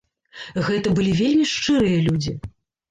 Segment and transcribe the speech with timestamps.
[0.69, 2.37] Гэта былі вельмі шчырыя людзі.